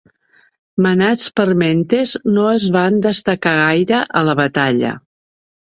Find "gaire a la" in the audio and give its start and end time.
3.63-4.39